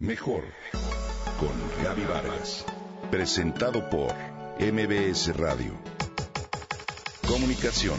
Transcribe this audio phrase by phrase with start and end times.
[0.00, 0.44] Mejor
[1.40, 2.64] con Gaby Vargas.
[3.10, 4.14] Presentado por
[4.60, 5.76] MBS Radio.
[7.26, 7.98] Comunicación,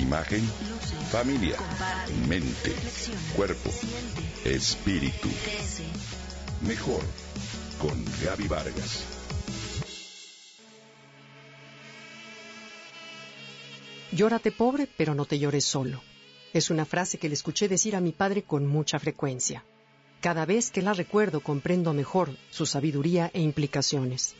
[0.00, 0.40] imagen,
[1.10, 1.58] familia,
[2.26, 2.74] mente,
[3.36, 3.68] cuerpo,
[4.46, 5.28] espíritu.
[6.66, 7.02] Mejor
[7.78, 9.04] con Gaby Vargas.
[14.12, 16.00] Llórate pobre, pero no te llores solo.
[16.54, 19.62] Es una frase que le escuché decir a mi padre con mucha frecuencia.
[20.20, 24.34] Cada vez que la recuerdo comprendo mejor su sabiduría e implicaciones.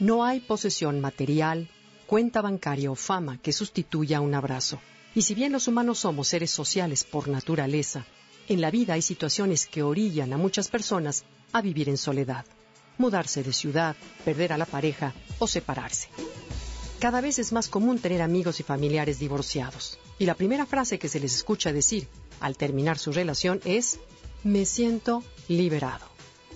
[0.00, 1.68] No hay posesión material,
[2.06, 4.80] cuenta bancaria o fama que sustituya un abrazo.
[5.14, 8.06] Y si bien los humanos somos seres sociales por naturaleza,
[8.48, 12.44] en la vida hay situaciones que orillan a muchas personas a vivir en soledad.
[12.98, 16.08] Mudarse de ciudad, perder a la pareja o separarse.
[16.98, 19.98] Cada vez es más común tener amigos y familiares divorciados.
[20.18, 22.08] Y la primera frase que se les escucha decir
[22.40, 24.00] al terminar su relación es,
[24.44, 26.06] me siento liberado.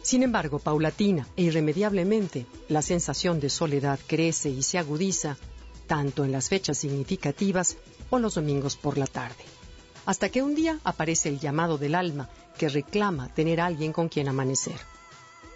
[0.02, 5.37] Sin embargo, paulatina e irremediablemente, la sensación de soledad crece y se agudiza
[5.87, 7.77] tanto en las fechas significativas
[8.10, 9.45] o los domingos por la tarde.
[10.07, 14.29] Hasta que un día aparece el llamado del alma que reclama tener alguien con quien
[14.29, 14.79] amanecer.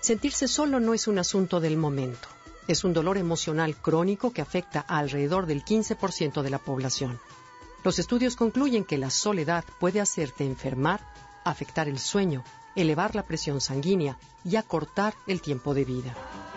[0.00, 2.28] Sentirse solo no es un asunto del momento,
[2.66, 7.18] es un dolor emocional crónico que afecta a alrededor del 15% de la población.
[7.84, 11.00] Los estudios concluyen que la soledad puede hacerte enfermar,
[11.50, 12.44] afectar el sueño,
[12.76, 16.14] elevar la presión sanguínea y acortar el tiempo de vida.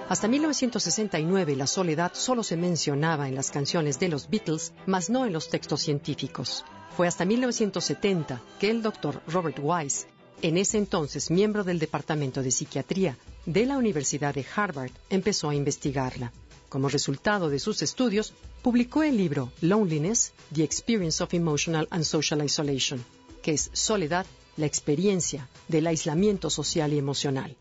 [0.09, 5.25] Hasta 1969 la soledad solo se mencionaba en las canciones de los Beatles, mas no
[5.25, 6.66] en los textos científicos.
[6.98, 10.08] Fue hasta 1970 que el doctor Robert Wise,
[10.42, 15.55] en ese entonces miembro del Departamento de Psiquiatría de la Universidad de Harvard, empezó a
[15.55, 16.33] investigarla.
[16.67, 22.44] Como resultado de sus estudios, publicó el libro Loneliness, The Experience of Emotional and Social
[22.44, 23.03] Isolation,
[23.42, 24.26] que es soledad,
[24.57, 27.55] la experiencia del aislamiento social y emocional.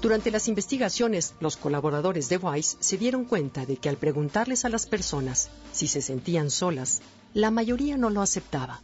[0.00, 4.70] Durante las investigaciones, los colaboradores de Wise se dieron cuenta de que al preguntarles a
[4.70, 7.02] las personas si se sentían solas,
[7.34, 8.80] la mayoría no lo aceptaba.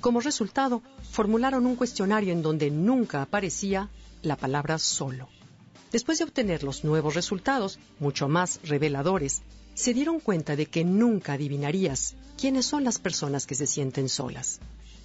[0.00, 3.90] Como resultado, formularon un cuestionario en donde nunca aparecía
[4.22, 5.28] la palabra solo.
[5.92, 9.42] Después de obtener los nuevos resultados, mucho más reveladores,
[9.76, 14.58] se dieron cuenta de que nunca adivinarías quiénes son las personas que se sienten solas.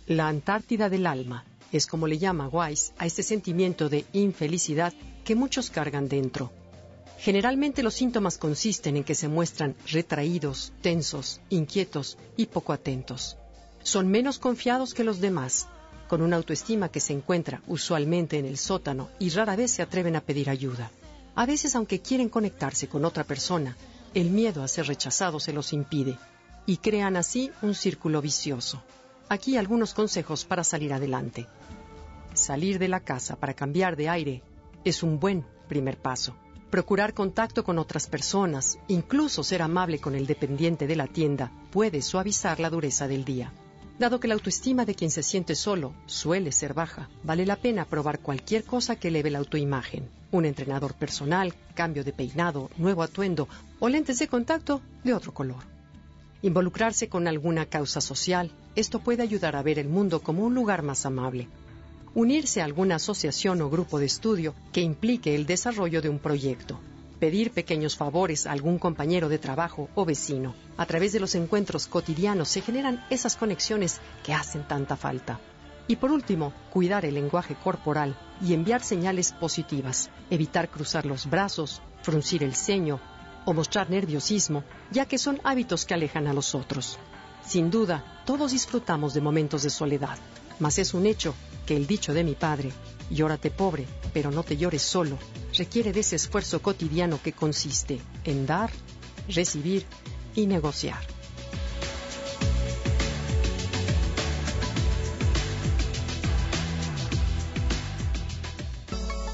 [0.07, 1.43] La Antártida del alma
[1.73, 4.93] es como le llama Wise a este sentimiento de infelicidad
[5.25, 6.51] que muchos cargan dentro.
[7.19, 13.37] Generalmente los síntomas consisten en que se muestran retraídos, tensos, inquietos y poco atentos.
[13.83, 15.67] Son menos confiados que los demás,
[16.07, 20.15] con una autoestima que se encuentra usualmente en el sótano y rara vez se atreven
[20.15, 20.91] a pedir ayuda.
[21.35, 23.77] A veces, aunque quieren conectarse con otra persona,
[24.13, 26.17] el miedo a ser rechazados se los impide
[26.65, 28.83] y crean así un círculo vicioso.
[29.29, 31.47] Aquí algunos consejos para salir adelante.
[32.33, 34.43] Salir de la casa para cambiar de aire
[34.83, 36.35] es un buen primer paso.
[36.69, 42.01] Procurar contacto con otras personas, incluso ser amable con el dependiente de la tienda, puede
[42.01, 43.53] suavizar la dureza del día.
[43.99, 47.85] Dado que la autoestima de quien se siente solo suele ser baja, vale la pena
[47.85, 50.09] probar cualquier cosa que eleve la autoimagen.
[50.31, 53.47] Un entrenador personal, cambio de peinado, nuevo atuendo
[53.79, 55.63] o lentes de contacto de otro color.
[56.41, 60.81] Involucrarse con alguna causa social, esto puede ayudar a ver el mundo como un lugar
[60.81, 61.47] más amable.
[62.15, 66.79] Unirse a alguna asociación o grupo de estudio que implique el desarrollo de un proyecto
[67.21, 70.55] pedir pequeños favores a algún compañero de trabajo o vecino.
[70.75, 75.39] A través de los encuentros cotidianos se generan esas conexiones que hacen tanta falta.
[75.87, 81.83] Y por último, cuidar el lenguaje corporal y enviar señales positivas, evitar cruzar los brazos,
[82.01, 82.99] fruncir el ceño
[83.45, 86.97] o mostrar nerviosismo, ya que son hábitos que alejan a los otros.
[87.45, 90.17] Sin duda, todos disfrutamos de momentos de soledad,
[90.57, 91.35] mas es un hecho
[91.67, 92.71] que el dicho de mi padre,
[93.11, 95.17] llórate pobre, pero no te llores solo,
[95.57, 98.71] requiere de ese esfuerzo cotidiano que consiste en dar,
[99.27, 99.85] recibir
[100.35, 100.99] y negociar.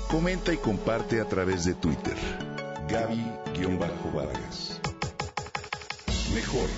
[0.09, 2.15] Comenta y comparte a través de Twitter.
[2.88, 4.79] Gaby-Vargas.
[6.33, 6.69] Mejor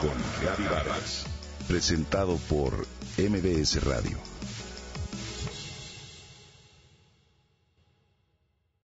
[0.00, 0.10] con
[0.44, 1.24] Gaby Vargas.
[1.68, 2.86] Presentado por
[3.16, 4.18] MBS Radio.